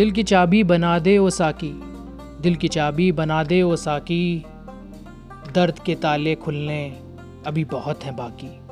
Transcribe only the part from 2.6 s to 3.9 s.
चाबी बना दे ओ